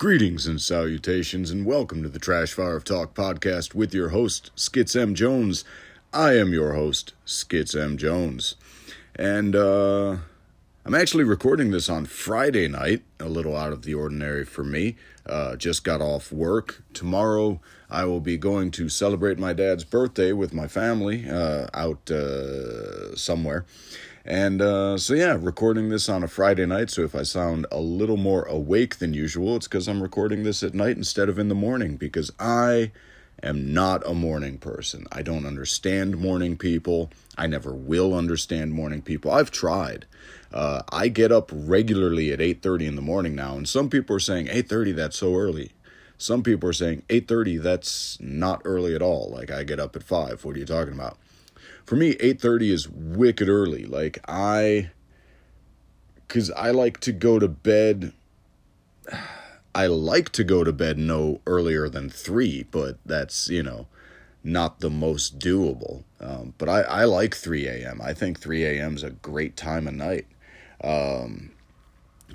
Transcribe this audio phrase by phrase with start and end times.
[0.00, 4.50] Greetings and salutations, and welcome to the Trash Fire of Talk podcast with your host,
[4.54, 5.14] Skits M.
[5.14, 5.62] Jones.
[6.10, 7.98] I am your host, Skits M.
[7.98, 8.54] Jones.
[9.14, 10.16] And uh,
[10.86, 14.96] I'm actually recording this on Friday night, a little out of the ordinary for me.
[15.26, 16.82] Uh, just got off work.
[16.94, 22.10] Tomorrow, I will be going to celebrate my dad's birthday with my family uh, out
[22.10, 23.66] uh, somewhere.
[24.24, 26.90] And uh, so, yeah, recording this on a Friday night.
[26.90, 30.62] So, if I sound a little more awake than usual, it's because I'm recording this
[30.62, 32.92] at night instead of in the morning because I
[33.42, 35.06] am not a morning person.
[35.10, 37.10] I don't understand morning people.
[37.38, 39.30] I never will understand morning people.
[39.30, 40.04] I've tried.
[40.52, 44.20] Uh, I get up regularly at 8:30 in the morning now, and some people are
[44.20, 45.72] saying 8:30 that's so early.
[46.18, 49.30] Some people are saying 8:30 that's not early at all.
[49.32, 50.44] Like I get up at 5.
[50.44, 51.16] What are you talking about?
[51.84, 53.84] For me 8:30 is wicked early.
[53.84, 54.90] Like I
[56.28, 58.12] cuz I like to go to bed
[59.74, 63.86] I like to go to bed no earlier than 3 but that's you know
[64.42, 66.04] not the most doable.
[66.18, 69.86] Um, but I, I like 3 a.m I think 3 a.m is a great time
[69.86, 70.26] of night.
[70.82, 71.50] Um,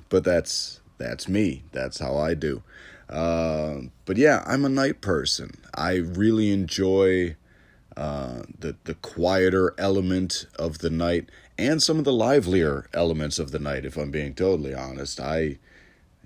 [0.10, 1.64] but that's that's me.
[1.72, 2.64] That's how I do.
[3.10, 5.62] Uh, but yeah I'm a night person.
[5.74, 7.36] I really enjoy
[7.98, 13.52] uh, the the quieter element of the night and some of the livelier elements of
[13.52, 13.86] the night.
[13.86, 15.58] If I'm being totally honest, I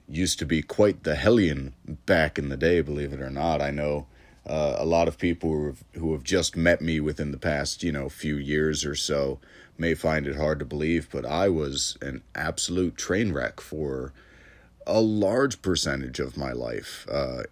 [0.07, 1.73] used to be quite the hellion
[2.05, 2.81] back in the day.
[2.81, 4.07] Believe it or not, I know
[4.47, 7.83] uh, a lot of people who have, who have just met me within the past
[7.83, 9.39] you know few years or so
[9.77, 14.11] may find it hard to believe, but I was an absolute train wreck for
[14.85, 17.07] a large percentage of my life.
[17.09, 17.43] Uh,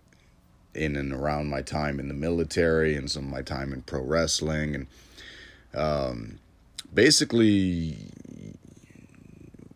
[0.78, 4.02] in and around my time in the military and some of my time in pro
[4.02, 4.75] wrestling.
[4.75, 4.88] And
[5.73, 6.39] um,
[6.93, 7.98] basically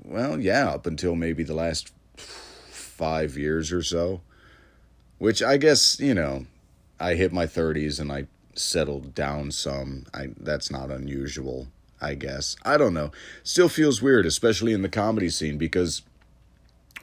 [0.03, 4.22] well yeah up until maybe the last five years or so
[5.17, 6.45] which i guess you know
[7.00, 10.06] i hit my 30s and i settled down some.
[10.13, 11.68] I that's not unusual
[12.01, 12.56] i guess.
[12.66, 13.12] I don't know.
[13.44, 16.01] Still feels weird especially in the comedy scene because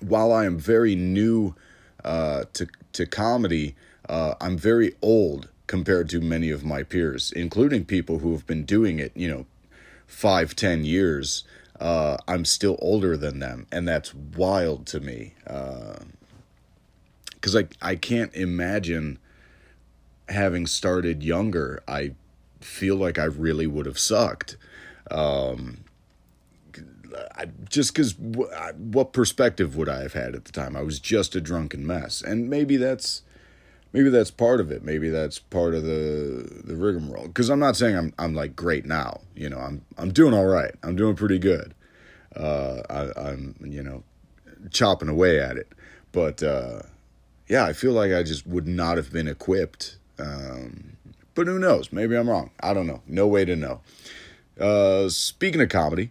[0.01, 1.55] while i am very new
[2.05, 3.75] uh, to to comedy
[4.09, 8.65] uh, I'm very old compared to many of my peers, including people who have been
[8.65, 9.47] doing it, you know,
[10.07, 11.45] five, ten years.
[11.79, 15.35] Uh, I'm still older than them, and that's wild to me.
[15.45, 16.07] Because
[17.55, 19.19] uh, I I can't imagine
[20.29, 21.83] having started younger.
[21.87, 22.15] I
[22.61, 24.57] feel like I really would have sucked.
[25.11, 25.85] Um,
[27.37, 30.77] I, just because w- what perspective would I have had at the time?
[30.77, 33.23] I was just a drunken mess, and maybe that's
[33.93, 34.83] maybe that's part of it.
[34.83, 37.29] Maybe that's part of the the rigmarole.
[37.29, 39.21] Because I'm not saying I'm I'm like great now.
[39.35, 40.75] You know, I'm I'm doing all right.
[40.83, 41.75] I'm doing pretty good.
[42.37, 44.03] Uh, I, I'm you know
[44.71, 45.73] chopping away at it,
[46.13, 46.83] but uh,
[47.49, 49.97] yeah, I feel like I just would not have been equipped.
[50.19, 50.97] Um,
[51.35, 51.93] but who knows?
[51.93, 52.51] Maybe I'm wrong.
[52.61, 53.01] I don't know.
[53.07, 53.81] No way to know.
[54.59, 56.11] Uh, speaking of comedy,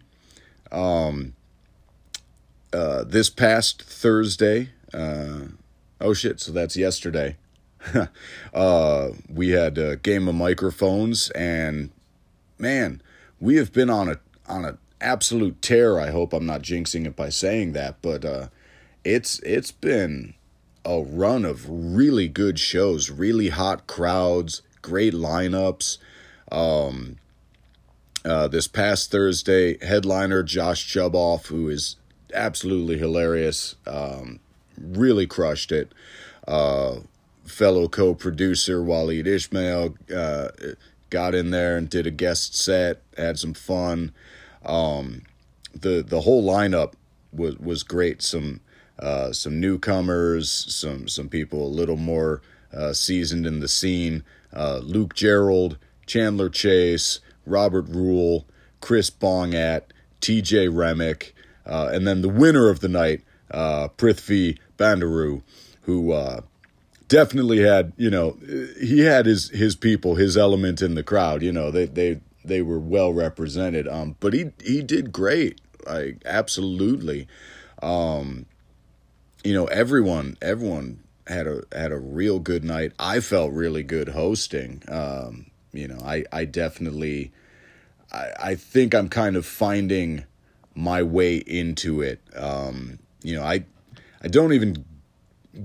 [0.72, 1.34] um,
[2.72, 4.70] uh, this past Thursday.
[4.92, 5.48] Uh,
[6.00, 6.40] oh shit!
[6.40, 7.36] So that's yesterday.
[8.54, 11.90] uh, we had a game of microphones, and
[12.58, 13.02] man,
[13.40, 16.00] we have been on a on an absolute tear.
[16.00, 18.48] I hope I'm not jinxing it by saying that, but uh,
[19.04, 20.34] it's it's been
[20.84, 25.98] a run of really good shows, really hot crowds, great lineups.
[26.50, 27.16] Um,
[28.24, 31.96] uh, this past Thursday, headliner Josh Chuboff, who is
[32.34, 34.40] absolutely hilarious, um,
[34.76, 35.92] really crushed it.
[36.46, 37.00] Uh,
[37.48, 40.48] fellow co-producer Waleed Ismail uh,
[41.10, 44.12] got in there and did a guest set, had some fun.
[44.64, 45.22] Um,
[45.74, 46.94] the the whole lineup
[47.32, 48.22] was was great.
[48.22, 48.60] Some
[48.98, 52.42] uh, some newcomers, some some people a little more
[52.72, 54.24] uh, seasoned in the scene.
[54.52, 58.46] Uh, Luke Gerald, Chandler Chase, Robert Rule,
[58.80, 59.82] Chris Bongat,
[60.20, 60.68] T.J.
[60.68, 61.34] Remick,
[61.66, 65.42] uh, and then the winner of the night, uh, Prithvi Bandaru,
[65.82, 66.40] who uh,
[67.08, 68.36] definitely had you know
[68.80, 72.62] he had his his people his element in the crowd you know they they they
[72.62, 73.86] were well represented.
[73.86, 77.28] Um but he he did great like absolutely.
[77.82, 78.46] Um
[79.44, 82.92] you know everyone everyone had a had a real good night.
[82.98, 84.82] I felt really good hosting.
[84.88, 87.30] Um you know i i definitely
[88.10, 90.24] i i think i'm kind of finding
[90.74, 92.20] my way into it.
[92.34, 93.64] Um you know i
[94.22, 94.84] i don't even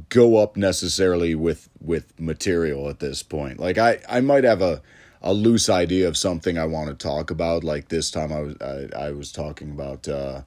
[0.10, 3.60] go up necessarily with with material at this point.
[3.60, 4.82] Like I I might have a
[5.22, 7.64] a loose idea of something I want to talk about.
[7.64, 10.42] Like this time I was I, I was talking about uh,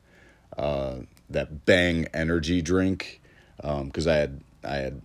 [0.57, 0.97] uh,
[1.31, 3.21] that Bang energy drink.
[3.57, 5.03] because um, I had I had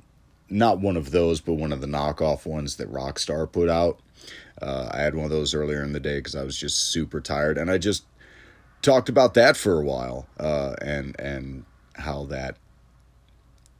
[0.50, 4.00] not one of those, but one of the knockoff ones that Rockstar put out.
[4.62, 7.22] Uh, I had one of those earlier in the day because I was just super
[7.22, 8.04] tired, and I just
[8.82, 12.58] talked about that for a while, uh, and and how that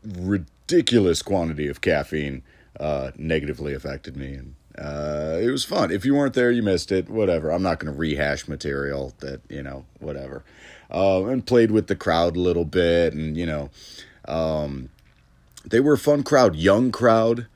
[0.04, 2.44] ridiculous quantity of caffeine
[2.80, 5.92] uh, negatively affected me, and uh, it was fun.
[5.92, 7.10] If you weren't there, you missed it.
[7.10, 7.52] Whatever.
[7.52, 10.44] I'm not going to rehash material that you know, whatever.
[10.90, 13.70] Uh, and played with the crowd a little bit, and you know,
[14.26, 14.90] um,
[15.66, 17.48] they were a fun crowd, young crowd.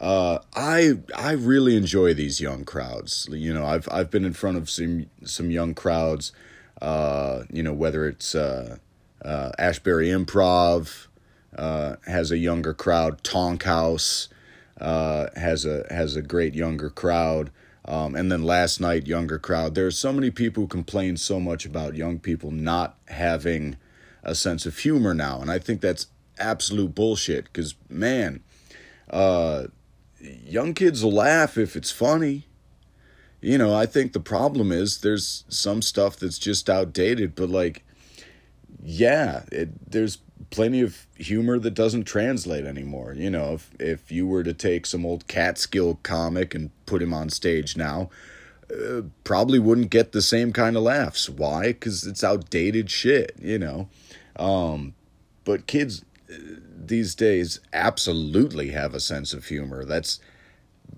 [0.00, 3.28] Uh, I I really enjoy these young crowds.
[3.30, 6.32] You know, I've I've been in front of some some young crowds.
[6.82, 8.76] Uh, you know, whether it's uh,
[9.24, 11.06] uh, Ashbury Improv
[11.56, 14.28] uh, has a younger crowd, Tonk House
[14.80, 17.50] uh, has a has a great younger crowd.
[17.84, 19.76] Um, and then last night, younger crowd.
[19.76, 23.76] There are so many people who complain so much about young people not having
[24.24, 26.08] a sense of humor now, and I think that's
[26.38, 27.44] absolute bullshit.
[27.44, 28.42] Because man,
[29.08, 29.68] uh,
[30.20, 32.46] young kids will laugh if it's funny.
[33.40, 37.84] You know, I think the problem is there's some stuff that's just outdated, but like,
[38.82, 40.18] yeah, it, there's
[40.50, 43.14] plenty of humor that doesn't translate anymore.
[43.14, 47.14] You know, if if you were to take some old Catskill comic and put him
[47.14, 48.10] on stage now,
[48.70, 51.28] uh, probably wouldn't get the same kind of laughs.
[51.28, 51.68] Why?
[51.68, 53.34] Because it's outdated shit.
[53.40, 53.88] You know,
[54.36, 54.94] um,
[55.44, 59.84] but kids these days absolutely have a sense of humor.
[59.84, 60.20] That's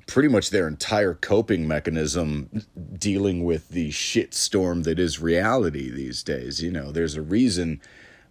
[0.06, 2.64] pretty much their entire coping mechanism
[2.98, 6.62] dealing with the shitstorm that is reality these days.
[6.62, 7.80] You know, there's a reason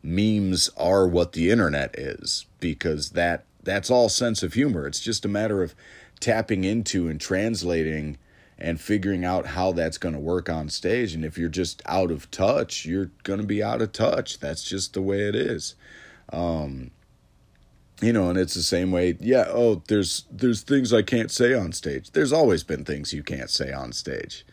[0.04, 4.88] memes are what the internet is because that that's all sense of humor.
[4.88, 5.76] It's just a matter of
[6.20, 8.18] tapping into and translating
[8.58, 12.12] and figuring out how that's going to work on stage and if you're just out
[12.12, 14.40] of touch, you're going to be out of touch.
[14.40, 15.76] That's just the way it is.
[16.32, 16.92] Um,
[18.02, 21.54] you know and it's the same way yeah oh there's there's things i can't say
[21.54, 24.46] on stage there's always been things you can't say on stage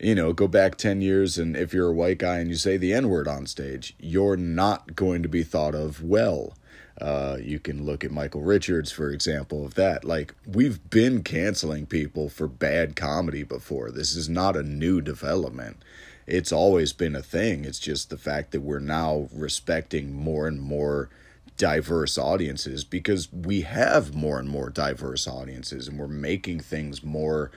[0.00, 2.76] you know go back 10 years and if you're a white guy and you say
[2.76, 6.54] the n word on stage you're not going to be thought of well.
[7.00, 10.04] Uh, you can look at michael richards for example of that.
[10.04, 13.90] Like we've been canceling people for bad comedy before.
[13.90, 15.82] This is not a new development.
[16.26, 17.64] It's always been a thing.
[17.64, 21.08] It's just the fact that we're now respecting more and more
[21.56, 27.50] diverse audiences because we have more and more diverse audiences and we're making things more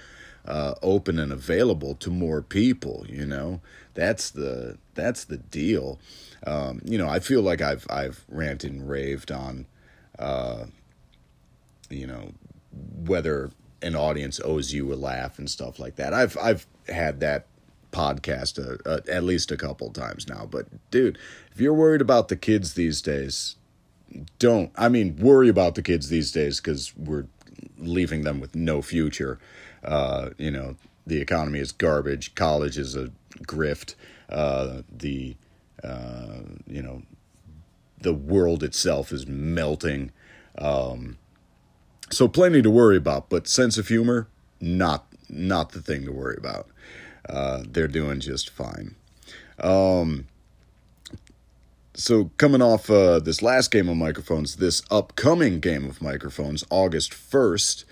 [0.45, 3.61] uh, open and available to more people you know?
[3.93, 5.99] That's the that's the deal.
[6.45, 9.65] Um, you know i feel like i've i've ranted and raved on
[10.19, 10.65] uh,
[11.89, 12.33] you know
[13.05, 13.51] whether
[13.81, 16.13] an audience owes you a laugh and stuff like that.
[16.13, 17.47] I've i've had that
[17.91, 21.15] podcast uh, uh, at least a couple times now but dude
[21.51, 23.55] if you're worried about the kids these days
[24.39, 27.27] don't i mean worry about the kids these days because we're
[27.77, 29.39] leaving them with no future
[29.83, 30.75] uh, you know
[31.05, 33.95] the economy is garbage college is a grift
[34.29, 35.35] uh, the
[35.83, 37.03] uh, you know
[37.99, 40.11] the world itself is melting.
[40.57, 41.17] Um,
[42.11, 44.27] so plenty to worry about but sense of humor
[44.59, 46.67] not not the thing to worry about.
[47.27, 48.95] Uh, they're doing just fine.
[49.59, 50.27] Um,
[51.93, 57.11] so coming off uh, this last game of microphones, this upcoming game of microphones, August
[57.11, 57.85] 1st,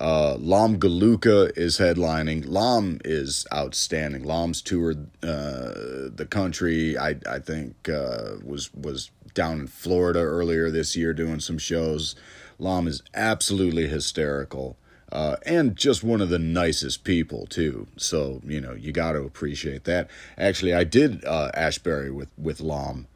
[0.00, 2.48] uh, Lam Galuka is headlining.
[2.48, 4.24] Lam is outstanding.
[4.24, 6.96] Lam's toured uh, the country.
[6.96, 12.14] I I think uh, was was down in Florida earlier this year doing some shows.
[12.58, 14.76] Lam is absolutely hysterical.
[15.10, 17.86] Uh, and just one of the nicest people too.
[17.96, 20.08] So you know you got to appreciate that.
[20.36, 23.06] Actually, I did uh, Ashbury with with Lam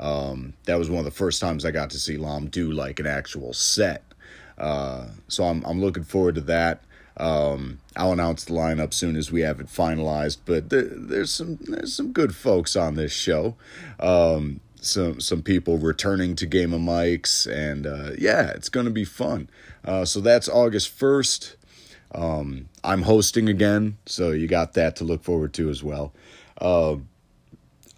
[0.00, 2.98] um, that was one of the first times I got to see Lam do like
[2.98, 4.02] an actual set.
[4.58, 6.82] Uh, so I'm I'm looking forward to that.
[7.16, 10.38] Um, I'll announce the lineup soon as we have it finalized.
[10.44, 13.56] But there, there's some there's some good folks on this show.
[14.00, 18.92] Um, some some people returning to Game of Mics, and uh, yeah, it's going to
[18.92, 19.48] be fun.
[19.84, 21.56] Uh, so that's August first.
[22.14, 26.12] Um, I'm hosting again, so you got that to look forward to as well.
[26.60, 26.96] Uh,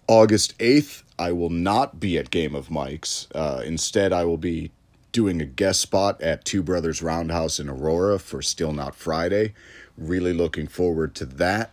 [0.07, 3.27] August 8th, I will not be at Game of Mics.
[3.35, 4.71] Uh, instead, I will be
[5.15, 9.53] doing a guest spot at Two Brothers Roundhouse in Aurora for Still Not Friday.
[9.97, 11.71] Really looking forward to that.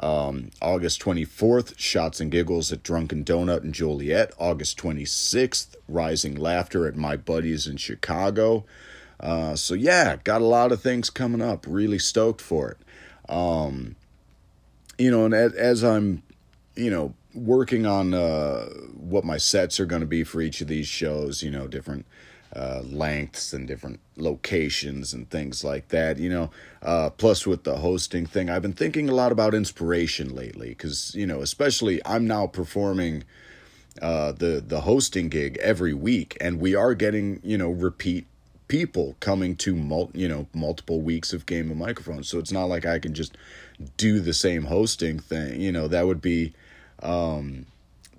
[0.00, 4.32] Um, August 24th, Shots and Giggles at Drunken Donut in Joliet.
[4.38, 8.64] August 26th, Rising Laughter at My Buddies in Chicago.
[9.20, 11.66] Uh, so, yeah, got a lot of things coming up.
[11.68, 13.30] Really stoked for it.
[13.32, 13.94] Um,
[14.98, 16.24] you know, and as, as I'm,
[16.74, 18.64] you know, working on uh,
[18.96, 21.40] what my sets are going to be for each of these shows.
[21.40, 22.04] You know, different
[22.54, 26.18] uh, lengths and different locations and things like that.
[26.18, 26.50] You know,
[26.82, 31.14] uh, plus with the hosting thing, I've been thinking a lot about inspiration lately because
[31.14, 33.24] you know, especially I'm now performing
[34.00, 38.26] uh, the the hosting gig every week, and we are getting you know repeat
[38.66, 42.28] people coming to mul- you know multiple weeks of game of microphones.
[42.28, 43.36] So it's not like I can just
[43.96, 45.60] do the same hosting thing.
[45.60, 46.52] You know, that would be
[47.02, 47.66] um,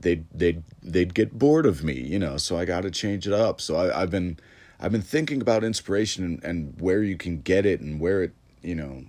[0.02, 2.38] they'd they'd they'd get bored of me, you know.
[2.38, 3.62] So I got to change it up.
[3.62, 4.38] So I, I've been
[4.80, 8.34] I've been thinking about inspiration and, and where you can get it and where it
[8.62, 9.06] you know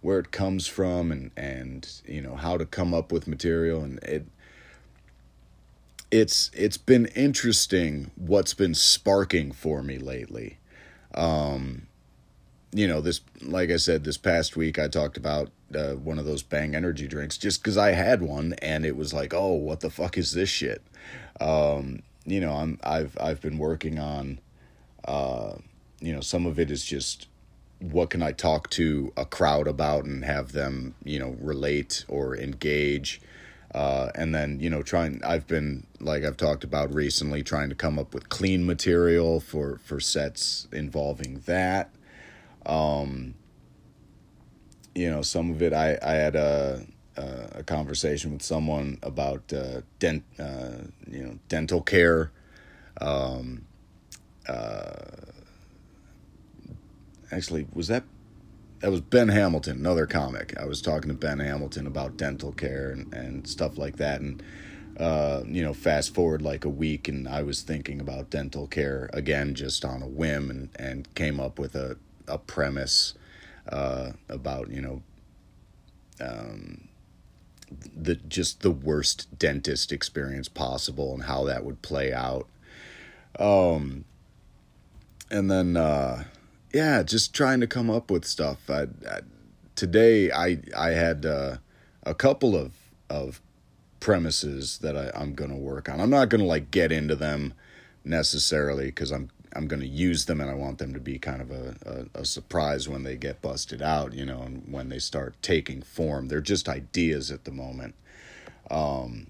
[0.00, 3.98] where it comes from and and you know how to come up with material and
[4.02, 4.26] it
[6.10, 10.58] it's it's been interesting what's been sparking for me lately
[11.14, 11.86] um
[12.74, 16.26] you know this like i said this past week i talked about uh, one of
[16.26, 19.80] those bang energy drinks just because i had one and it was like oh what
[19.80, 20.82] the fuck is this shit?
[21.40, 24.40] Um, you know i'm i've i've been working on
[25.06, 25.54] uh,
[26.00, 27.28] you know some of it is just
[27.80, 32.36] what can i talk to a crowd about and have them you know relate or
[32.36, 33.20] engage.
[33.74, 37.74] Uh, and then you know trying i've been like i've talked about recently trying to
[37.74, 41.90] come up with clean material for for sets involving that
[42.66, 43.34] um,
[44.94, 49.82] you know, some of it I I had a a, conversation with someone about uh,
[49.98, 52.30] dent uh, you know dental care.
[53.00, 53.66] Um,
[54.48, 54.92] uh,
[57.30, 58.04] actually, was that
[58.84, 60.54] that was Ben Hamilton, another comic.
[60.60, 64.20] I was talking to Ben Hamilton about dental care and, and stuff like that.
[64.20, 64.42] And,
[65.00, 69.08] uh, you know, fast forward like a week, and I was thinking about dental care
[69.14, 71.96] again, just on a whim, and, and came up with a,
[72.28, 73.14] a premise
[73.68, 75.02] uh, about you know
[76.20, 76.88] um,
[77.96, 82.46] the just the worst dentist experience possible and how that would play out.
[83.38, 84.04] Um,
[85.30, 86.24] and then uh,
[86.72, 88.58] yeah, just trying to come up with stuff.
[88.68, 89.20] I, I
[89.74, 91.56] today I I had uh,
[92.02, 92.72] a couple of
[93.10, 93.40] of
[94.00, 96.00] premises that I, I'm gonna work on.
[96.00, 97.54] I'm not gonna like get into them
[98.04, 101.40] necessarily because I'm I'm going to use them and I want them to be kind
[101.40, 104.98] of a, a, a, surprise when they get busted out, you know, and when they
[104.98, 106.28] start taking form.
[106.28, 107.94] They're just ideas at the moment.
[108.70, 109.28] Um,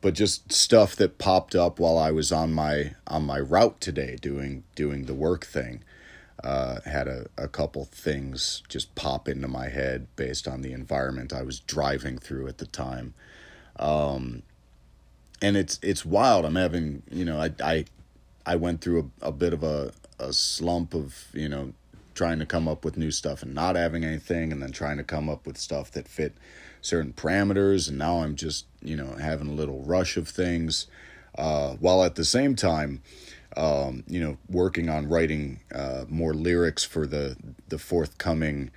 [0.00, 4.16] but just stuff that popped up while I was on my on my route today
[4.20, 5.82] doing doing the work thing.
[6.42, 11.32] Uh, had a, a couple things just pop into my head based on the environment
[11.32, 13.14] I was driving through at the time.
[13.78, 14.42] Um,
[15.40, 16.44] and it's it's wild.
[16.44, 17.84] I'm having you know I I
[18.44, 21.72] I went through a, a bit of a, a slump of, you know,
[22.14, 25.04] trying to come up with new stuff and not having anything and then trying to
[25.04, 26.34] come up with stuff that fit
[26.80, 30.86] certain parameters and now I'm just, you know, having a little rush of things.
[31.36, 33.02] Uh, while at the same time,
[33.56, 37.36] um, you know, working on writing uh, more lyrics for the
[37.68, 38.70] the forthcoming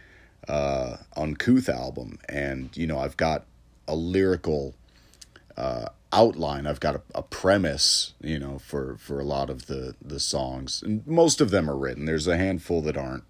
[0.47, 3.45] uh, Uncouth album, and you know, I've got
[3.87, 4.73] a lyrical
[5.57, 6.65] uh, outline.
[6.65, 10.81] I've got a, a premise, you know, for for a lot of the the songs,
[10.81, 12.05] and most of them are written.
[12.05, 13.25] There's a handful that aren't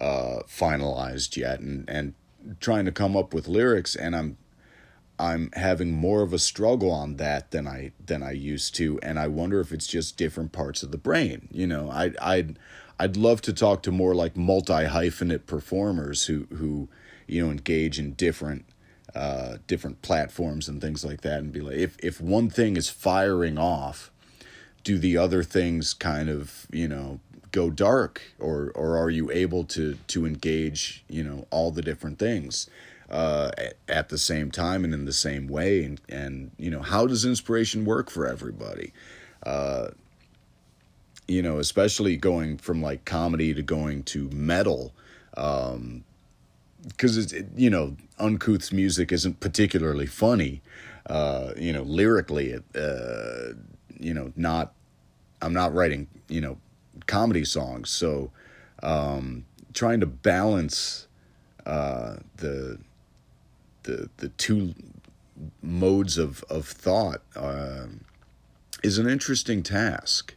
[0.00, 2.14] uh, finalized yet, and and
[2.60, 4.38] trying to come up with lyrics, and I'm
[5.18, 9.18] I'm having more of a struggle on that than I than I used to, and
[9.18, 11.48] I wonder if it's just different parts of the brain.
[11.52, 12.58] You know, I I'd
[12.98, 16.88] I'd love to talk to more like multi hyphenate performers who who
[17.26, 18.64] you know engage in different
[19.14, 22.88] uh, different platforms and things like that and be like if if one thing is
[22.88, 24.10] firing off
[24.82, 27.20] do the other things kind of you know
[27.54, 28.20] go dark?
[28.38, 32.68] Or or are you able to to engage you know all the different things
[33.08, 35.84] uh, at, at the same time and in the same way?
[35.84, 38.92] And and you know how does inspiration work for everybody?
[39.42, 39.88] Uh,
[41.26, 44.92] you know especially going from like comedy to going to metal
[45.36, 46.04] um,
[46.88, 50.60] because it's it, you know uncouth's music isn't particularly funny
[51.06, 53.52] uh, you know lyrically uh,
[53.98, 54.72] you know not
[55.42, 56.58] i'm not writing you know
[57.06, 57.90] comedy songs.
[57.90, 58.30] So
[58.82, 61.06] um, trying to balance
[61.66, 62.78] uh, the
[63.84, 64.74] the the two
[65.62, 67.86] modes of of thought uh,
[68.82, 70.34] is an interesting task.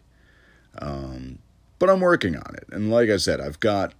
[0.79, 1.39] Um,
[1.79, 2.65] but i'm working on it.
[2.71, 3.93] And like i said i've got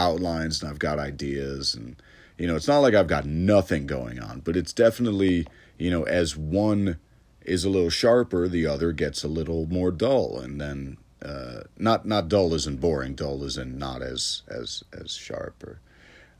[0.00, 1.96] outlines and I've got ideas and
[2.38, 6.04] you know, it's not like I've got nothing going on, but it's definitely, you know,
[6.04, 6.98] as one
[7.44, 12.06] is a little sharper, the other gets a little more dull and then uh, not
[12.06, 15.80] not dull isn't boring, dull isn't not as as as sharp or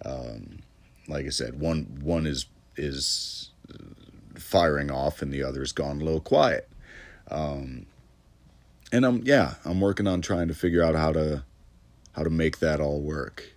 [0.04, 0.60] um,
[1.06, 3.50] like I said, one one is is
[4.36, 6.66] firing off and the other's gone a little quiet.
[7.30, 7.84] Um,
[8.90, 11.44] and I'm yeah, I'm working on trying to figure out how to
[12.12, 13.52] how to make that all work.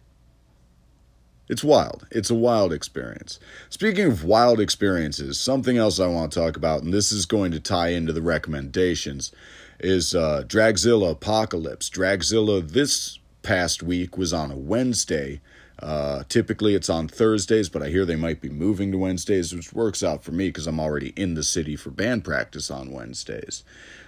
[1.49, 2.07] It's wild.
[2.09, 3.39] It's a wild experience.
[3.69, 7.51] Speaking of wild experiences, something else I want to talk about, and this is going
[7.51, 9.31] to tie into the recommendations,
[9.79, 11.89] is uh, Dragzilla Apocalypse.
[11.89, 15.41] Dragzilla this past week was on a Wednesday.
[15.79, 19.73] Uh, typically it's on Thursdays, but I hear they might be moving to Wednesdays, which
[19.73, 23.65] works out for me because I'm already in the city for band practice on Wednesdays.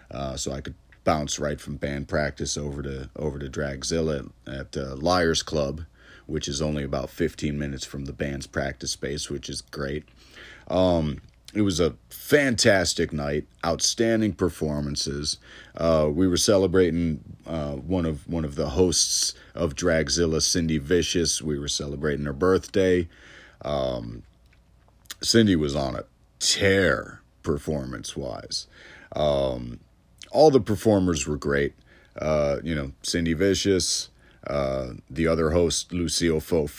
[0.09, 0.75] Uh, so I could
[1.05, 5.85] bounce right from band practice over to over to Dragzilla at uh, Liars Club,
[6.25, 10.03] which is only about 15 minutes from the band's practice space, which is great.
[10.67, 11.21] Um,
[11.53, 15.37] it was a fantastic night, outstanding performances.
[15.77, 21.41] Uh, we were celebrating uh, one of one of the hosts of Dragzilla, Cindy Vicious.
[21.41, 23.07] We were celebrating her birthday.
[23.61, 24.23] Um,
[25.21, 26.03] Cindy was on a
[26.39, 28.67] tear performance wise.
[29.15, 29.79] Um,
[30.35, 31.73] all the performers were great.
[32.19, 34.09] Uh, you know, Cindy Vicious,
[34.47, 36.71] uh, the other host Lucille Faux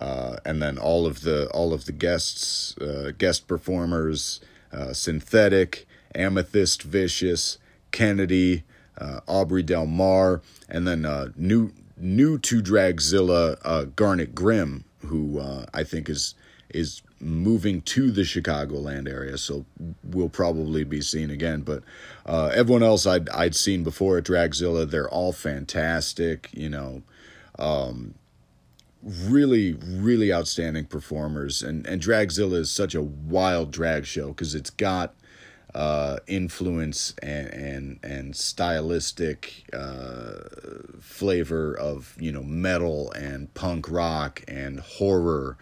[0.00, 4.40] uh, and then all of the all of the guests, uh, guest performers,
[4.72, 7.58] uh, Synthetic, Amethyst Vicious,
[7.90, 8.64] Kennedy,
[8.98, 11.02] uh, Aubrey Del Mar, and then
[11.36, 15.40] new new to Dragzilla, Garnet Grimm, who
[15.74, 16.34] I think is
[16.70, 19.64] is moving to the Chicagoland area, so
[20.04, 21.62] we'll probably be seen again.
[21.62, 21.82] But
[22.26, 26.50] uh, everyone else I'd I'd seen before at Dragzilla, they're all fantastic.
[26.52, 27.02] You know,
[27.58, 28.14] um,
[29.02, 34.70] really really outstanding performers, and and Dragzilla is such a wild drag show because it's
[34.70, 35.14] got
[35.74, 40.38] uh, influence and and and stylistic uh,
[41.00, 45.56] flavor of you know metal and punk rock and horror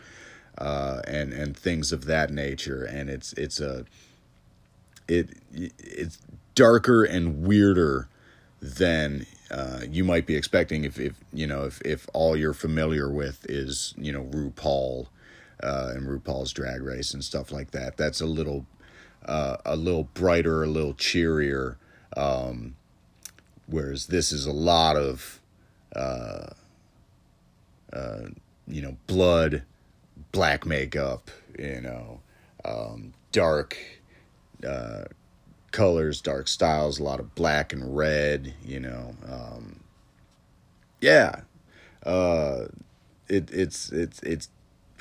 [0.59, 2.85] uh, and and things of that nature.
[2.85, 3.85] And it's it's a
[5.09, 6.19] it it's
[6.55, 8.09] darker and weirder
[8.61, 13.11] than uh, you might be expecting if, if you know if, if all you're familiar
[13.11, 15.07] with is you know RuPaul
[15.63, 17.97] uh, and RuPaul's Drag Race and stuff like that.
[17.97, 18.67] That's a little
[19.25, 21.79] uh, a little brighter, a little cheerier.
[22.17, 22.77] Um,
[23.67, 25.41] whereas this is a lot of
[25.95, 26.49] uh,
[27.93, 28.29] uh,
[28.67, 29.63] you know blood
[30.37, 32.21] black makeup, you know,
[32.63, 33.79] um, dark
[34.69, 35.05] uh,
[35.71, 39.17] colors, dark styles, a lot of black and red, you know.
[39.27, 39.81] Um,
[41.01, 41.41] yeah,
[42.05, 42.67] uh,
[43.29, 44.51] it, it's it's it's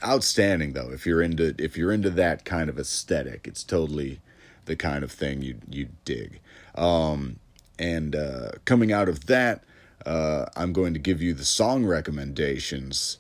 [0.05, 0.89] outstanding though.
[0.89, 4.21] If you're into if you're into that kind of aesthetic, it's totally
[4.63, 6.39] the kind of thing you you dig.
[6.75, 7.39] Um,
[7.77, 9.65] and uh, coming out of that,
[10.05, 13.17] uh, I'm going to give you the song recommendations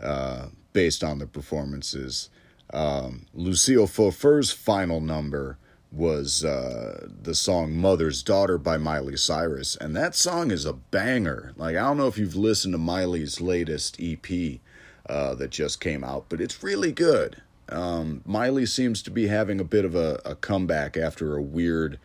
[0.00, 0.46] uh,
[0.78, 2.30] based on the performances.
[2.72, 5.58] Um, Lucille Faux final number
[5.90, 9.74] was uh, the song Mother's Daughter by Miley Cyrus.
[9.74, 11.52] And that song is a banger.
[11.56, 14.60] Like, I don't know if you've listened to Miley's latest EP
[15.08, 17.42] uh, that just came out, but it's really good.
[17.70, 21.98] Um, Miley seems to be having a bit of a, a comeback after a weird.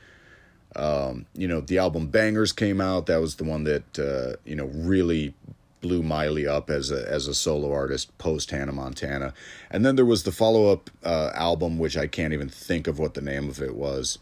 [0.76, 3.06] Um, you know, the album Bangerz came out.
[3.06, 5.36] That was the one that, uh, you know, really
[5.84, 9.34] blew Miley up as a as a solo artist post Hannah Montana.
[9.70, 12.98] And then there was the follow up uh, album, which I can't even think of
[12.98, 14.18] what the name of it was.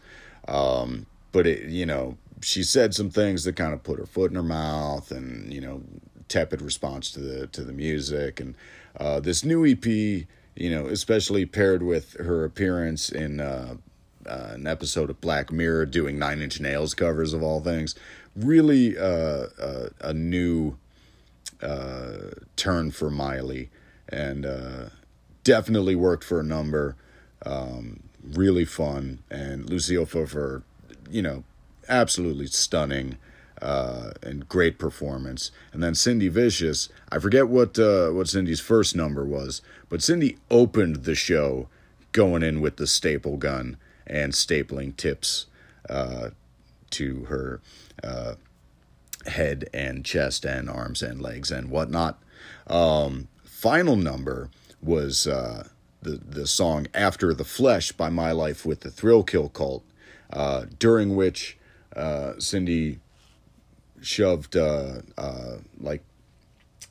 [0.46, 4.30] Um, but it, you know, she said some things that kind of put her foot
[4.30, 5.82] in her mouth, and you know,
[6.28, 8.40] tepid response to the to the music.
[8.40, 8.54] And
[8.98, 10.26] uh, this new EP, you
[10.70, 13.40] know, especially paired with her appearance in.
[13.40, 13.76] Uh,
[14.24, 17.96] uh, an episode of Black Mirror doing Nine Inch Nails covers of all things.
[18.36, 20.78] Really, uh, uh, a new
[21.62, 23.70] uh, turn for Miley,
[24.08, 24.88] and uh,
[25.44, 26.96] definitely worked for a number.
[27.44, 30.64] Um, really fun, and Lucille Faux,
[31.10, 31.44] you know,
[31.88, 33.18] absolutely stunning.
[33.60, 35.52] Uh, and great performance.
[35.72, 40.38] And then Cindy Vicious, I forget what uh, what Cindy's first number was, but Cindy
[40.50, 41.68] opened the show
[42.10, 45.46] going in with the staple gun and stapling tips
[45.88, 46.30] uh,
[46.90, 47.60] to her
[48.02, 48.34] uh,
[49.26, 52.22] head and chest and arms and legs and whatnot.
[52.66, 54.50] Um, final number
[54.82, 55.68] was uh,
[56.02, 59.84] the the song "After the Flesh" by My Life with the Thrill Kill Cult,
[60.32, 61.56] uh, during which
[61.94, 62.98] uh, Cindy
[64.00, 66.02] shoved uh, uh, like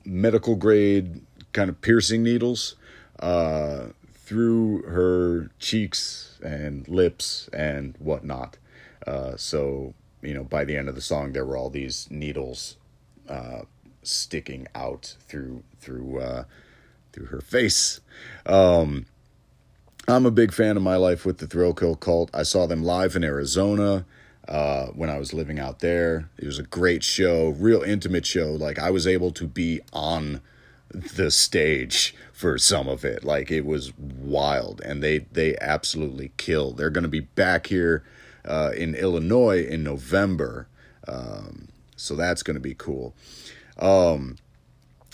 [0.05, 1.21] medical grade
[1.53, 2.75] kind of piercing needles
[3.19, 8.57] uh, through her cheeks and lips and whatnot.
[9.35, 12.77] so you know, by the end of the song, there were all these needles
[13.27, 13.61] uh,
[14.03, 16.43] sticking out through through uh,
[17.11, 17.99] through her face.
[18.45, 19.05] Um,
[20.07, 22.29] I'm a big fan of My Life with the Thrill Kill Cult.
[22.33, 24.05] I saw them live in Arizona
[24.47, 26.29] uh, when I was living out there.
[26.37, 28.51] It was a great show, real intimate show.
[28.51, 30.41] Like I was able to be on
[30.89, 33.23] the stage for some of it.
[33.23, 36.77] Like it was wild, and they they absolutely killed.
[36.77, 38.03] They're going to be back here
[38.45, 40.67] uh, in Illinois in November,
[41.07, 43.13] um, so that's going to be cool.
[43.77, 44.37] Um,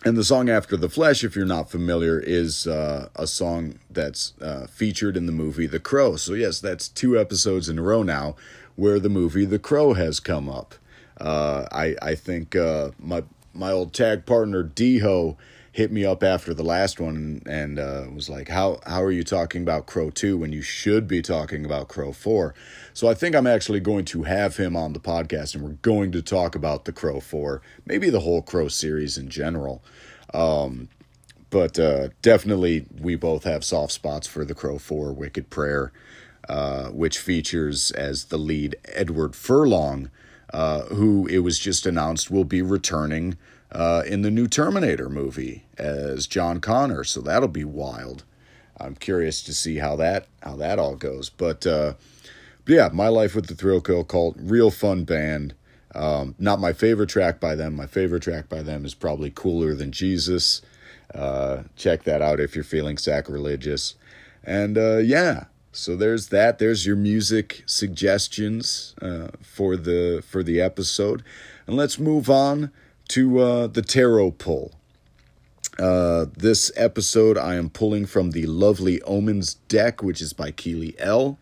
[0.06, 4.34] and the song After the Flesh, if you're not familiar, is uh, a song that's
[4.40, 6.16] uh, featured in the movie The Crow.
[6.16, 8.36] So, yes, that's two episodes in a row now
[8.76, 10.76] where the movie The Crow has come up.
[11.20, 15.36] Uh, I, I think uh, my, my old tag partner, Deho,
[15.78, 19.24] hit me up after the last one and, uh, was like, how, how are you
[19.24, 22.56] talking about Crow 2 when you should be talking about Crow 4?
[22.96, 26.12] So I think I'm actually going to have him on the podcast and we're going
[26.14, 29.84] to talk about the Crow 4, maybe the whole Crow series in general.
[30.34, 30.90] Um,
[31.52, 35.92] but uh, definitely, we both have soft spots for the Crow 4 Wicked Prayer,
[36.50, 40.10] uh, which features as the lead Edward Furlong,
[40.52, 43.38] uh, who it was just announced will be returning
[43.72, 47.04] uh, in the new Terminator movie as John Connor.
[47.04, 48.24] So that'll be wild.
[48.80, 51.30] I'm curious to see how that how that all goes.
[51.30, 51.94] But uh,
[52.66, 55.56] but yeah, My Life with the Thrill Kill Cult, real fun band.
[55.96, 57.76] Um, not my favorite track by them.
[57.76, 60.62] My favorite track by them is probably Cooler Than Jesus.
[61.14, 63.96] Uh, check that out if you're feeling sacrilegious.
[64.44, 66.60] And uh, yeah, so there's that.
[66.60, 71.24] There's your music suggestions uh, for the for the episode,
[71.66, 72.72] and let's move on
[73.10, 74.74] to uh, the tarot pull.
[75.80, 80.96] Uh, this episode I am pulling from the Lovely Omens deck, which is by Keely
[80.98, 81.38] L.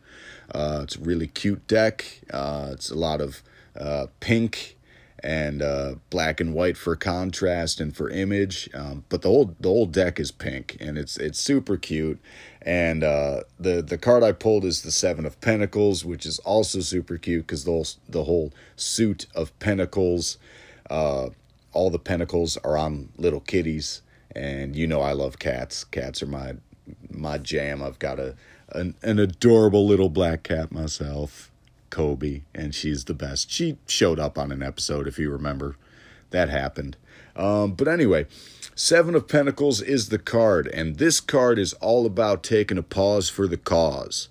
[0.54, 2.22] Uh, it's a really cute deck.
[2.32, 3.42] Uh, it's a lot of
[3.80, 4.78] uh, pink
[5.24, 8.70] and uh, black and white for contrast and for image.
[8.74, 12.20] Um, but the whole the whole deck is pink and it's it's super cute.
[12.62, 17.18] And the the card I pulled is the Seven of Pentacles, which is also super
[17.18, 20.38] cute because the whole the whole suit of pentacles,
[20.90, 21.30] uh,
[21.76, 24.02] all the pentacles are on little kitties,
[24.36, 25.84] and you know I love cats.
[25.84, 26.56] Cats are my
[27.10, 27.84] my jam.
[27.84, 28.36] I've got a
[28.70, 31.52] an, an adorable little black cat myself,
[31.90, 33.52] Kobe, and she's the best.
[33.52, 35.76] She showed up on an episode, if you remember.
[36.32, 36.98] That happened.
[37.36, 38.26] Um, but anyway,
[38.74, 43.30] Seven of Pentacles is the card, and this card is all about taking a pause
[43.30, 44.28] for the cause.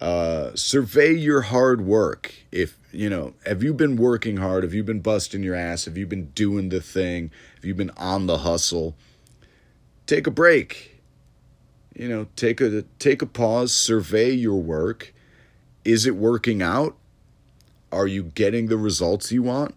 [0.00, 2.34] Uh, survey your hard work.
[2.52, 4.64] If you know, have you been working hard?
[4.64, 5.84] Have you been busting your ass?
[5.84, 7.30] Have you been doing the thing?
[7.54, 8.96] Have you been on the hustle?
[10.06, 10.98] Take a break
[11.98, 15.12] you know take a take a pause survey your work
[15.84, 16.96] is it working out
[17.90, 19.74] are you getting the results you want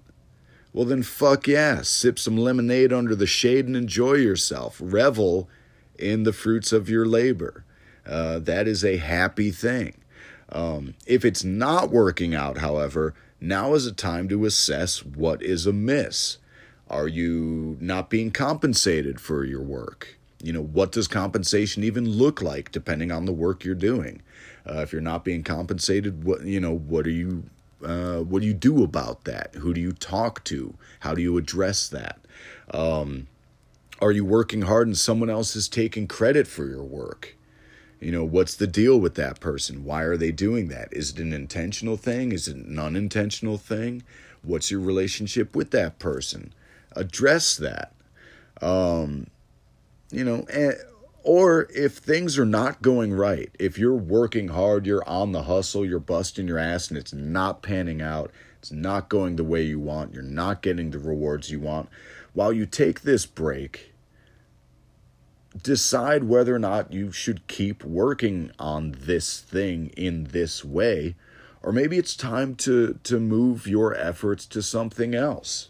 [0.72, 5.50] well then fuck yeah sip some lemonade under the shade and enjoy yourself revel
[5.98, 7.66] in the fruits of your labor
[8.06, 9.96] uh, that is a happy thing
[10.52, 15.66] um, if it's not working out however now is a time to assess what is
[15.66, 16.38] amiss
[16.90, 22.42] are you not being compensated for your work you know, what does compensation even look
[22.42, 24.22] like depending on the work you're doing?
[24.68, 27.44] Uh, if you're not being compensated, what you know, what are you,
[27.84, 29.56] uh, what do you do about that?
[29.56, 30.76] Who do you talk to?
[31.02, 32.20] How do you address that?
[32.74, 33.28] Um,
[34.00, 37.36] are you working hard and someone else is taking credit for your work?
[38.02, 39.86] You know, what's the deal with that person?
[39.86, 40.90] Why are they doing that?
[40.92, 42.32] Is it an intentional thing?
[42.32, 44.02] Is it an unintentional thing?
[44.42, 46.54] What's your relationship with that person?
[46.96, 47.94] Address that.
[48.60, 49.28] Um,
[50.12, 50.76] you know, and,
[51.24, 55.86] or if things are not going right, if you're working hard, you're on the hustle,
[55.86, 59.80] you're busting your ass, and it's not panning out, it's not going the way you
[59.80, 61.90] want, you're not getting the rewards you want,
[62.34, 63.91] while you take this break,
[65.62, 71.16] decide whether or not you should keep working on this thing in this way,
[71.62, 75.70] or maybe it's time to, to move your efforts to something else.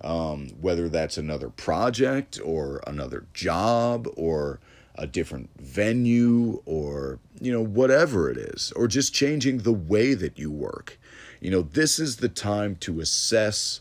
[0.00, 4.58] Um, whether that's another project or another job or
[4.96, 10.40] a different venue or you know whatever it is or just changing the way that
[10.40, 10.98] you work.
[11.40, 13.80] You know this is the time to assess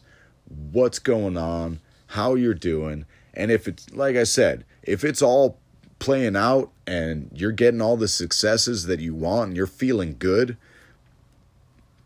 [0.71, 5.57] what's going on how you're doing and if it's like i said if it's all
[5.99, 10.57] playing out and you're getting all the successes that you want and you're feeling good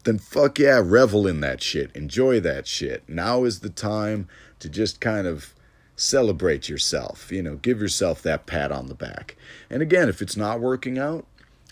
[0.05, 1.91] then fuck yeah, revel in that shit.
[1.93, 3.03] Enjoy that shit.
[3.09, 4.27] Now is the time
[4.59, 5.53] to just kind of
[5.95, 7.31] celebrate yourself.
[7.31, 9.35] You know, give yourself that pat on the back.
[9.69, 11.25] And again, if it's not working out,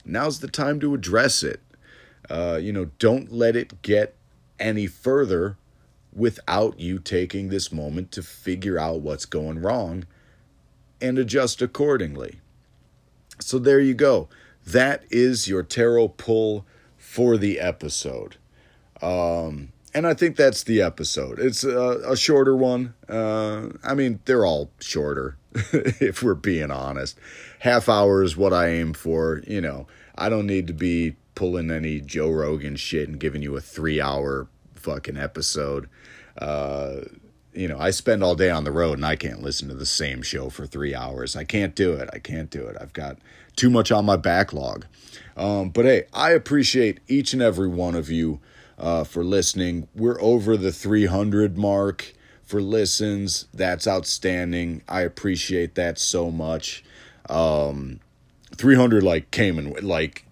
[0.04, 1.62] now's the time to address it.
[2.30, 4.16] Uh, you know, don't let it get
[4.60, 5.58] any further
[6.12, 10.06] without you taking this moment to figure out what's going wrong
[11.04, 12.40] and adjust accordingly.
[13.40, 14.30] So there you go.
[14.66, 16.66] that is your tarot pull
[16.98, 18.38] for the episode.
[19.02, 21.38] Um, and I think that's the episode.
[21.38, 22.94] It's a, a shorter one.
[23.10, 27.20] Uh, I mean, they're all shorter, if we're being honest.
[27.60, 29.44] Half hour is what I aim for.
[29.46, 33.56] You know, I don't need to be pulling any Joe Rogan shit and giving you
[33.58, 35.90] a three hour fucking episode.
[36.38, 37.02] Uh,
[37.54, 39.86] you know, I spend all day on the road and I can't listen to the
[39.86, 41.36] same show for three hours.
[41.36, 42.10] I can't do it.
[42.12, 42.78] I can't do it.
[42.80, 43.18] I've got
[43.56, 44.86] too much on my backlog.
[45.38, 48.40] Um, but hey, I appreciate each and every one of you
[48.78, 49.88] uh, for listening.
[49.96, 52.14] We're over the 300 mark
[52.44, 53.48] for listens.
[53.54, 54.84] That's outstanding.
[54.88, 56.84] I appreciate that so much.
[57.30, 58.00] Um,
[58.56, 60.26] 300 like came and like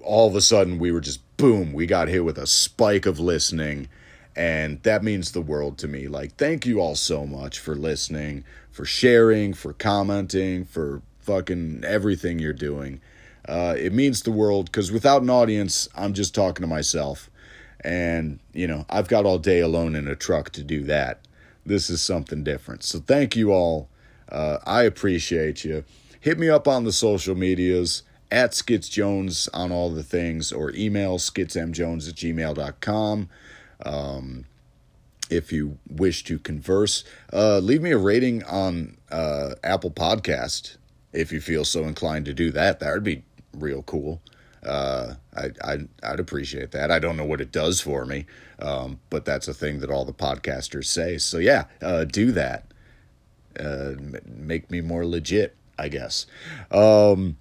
[0.00, 3.18] all of a sudden we were just boom, we got hit with a spike of
[3.18, 3.88] listening.
[4.36, 6.08] And that means the world to me.
[6.08, 12.38] Like, thank you all so much for listening, for sharing, for commenting, for fucking everything
[12.38, 13.00] you're doing.
[13.48, 17.30] Uh, it means the world because without an audience, I'm just talking to myself.
[17.82, 21.20] And, you know, I've got all day alone in a truck to do that.
[21.66, 22.82] This is something different.
[22.82, 23.88] So thank you all.
[24.28, 25.84] Uh, I appreciate you.
[26.20, 30.72] Hit me up on the social medias at Skits Jones on all the things or
[30.74, 33.28] email skitsmjones at gmail.com.
[33.84, 34.46] Um,
[35.30, 40.76] if you wish to converse, uh, leave me a rating on uh, Apple Podcast
[41.12, 42.80] if you feel so inclined to do that.
[42.80, 44.20] That would be real cool.
[44.64, 46.90] Uh, I, I, I'd appreciate that.
[46.90, 48.26] I don't know what it does for me,
[48.58, 51.18] um, but that's a thing that all the podcasters say.
[51.18, 52.66] So yeah, uh, do that.
[53.58, 53.92] Uh,
[54.26, 56.26] make me more legit, I guess.
[56.70, 57.36] Um,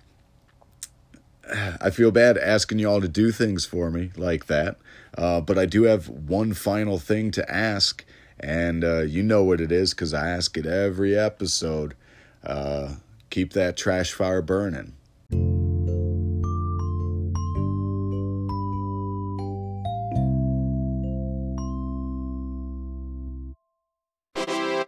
[1.51, 4.77] I feel bad asking y'all to do things for me like that,
[5.17, 8.05] uh, but I do have one final thing to ask,
[8.39, 11.95] and uh, you know what it is because I ask it every episode.
[12.43, 12.95] Uh,
[13.29, 14.93] keep that trash fire burning.